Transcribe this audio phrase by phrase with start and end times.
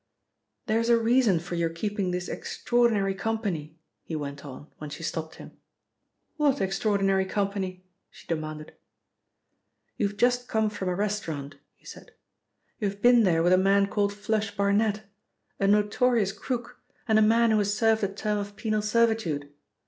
[0.65, 5.03] "There is a reason for your keeping this extraordinary company," he went on, when she
[5.03, 5.51] stopped him.
[6.37, 8.73] "What extraordinary company?" she demanded.
[9.97, 12.13] "You have just come from a restaurant," he said.
[12.79, 15.03] "You have been there with a man called 'Flush' Barnet,
[15.59, 19.51] a notorious crook and a man who has served a term of penal servitude.